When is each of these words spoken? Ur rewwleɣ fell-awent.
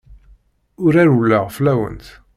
Ur 0.83 0.91
rewwleɣ 1.05 1.45
fell-awent. 1.57 2.07